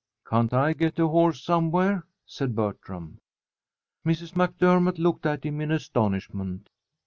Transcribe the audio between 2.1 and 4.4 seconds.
said Bertram. Mrs.